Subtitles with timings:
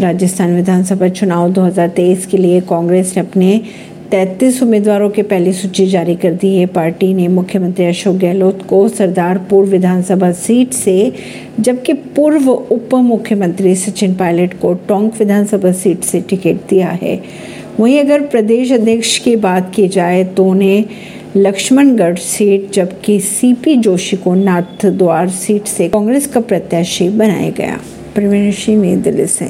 [0.00, 3.60] राजस्थान विधानसभा चुनाव 2023 के लिए कांग्रेस ने अपने
[4.10, 8.88] 33 उम्मीदवारों की पहली सूची जारी कर दी। है पार्टी ने मुख्यमंत्री अशोक गहलोत को
[8.88, 11.12] सरदारपुर विधानसभा सीट से,
[11.60, 17.20] जबकि पूर्व उप मुख्यमंत्री सचिन पायलट को टोंक विधानसभा सीट से टिकट दिया है।
[17.80, 20.84] वहीं अगर प्रदेश अध्यक्ष की बात की जाए तो उन्हें
[21.36, 27.80] लक्ष्मणगढ़ सीट, जबकि सीपी जोशी को नाथ द्वार सीट से कांग्रेस का प्रत्याशी बनाया गया।
[28.14, 29.44] प्रवीण सिंह नई दिल्ली से।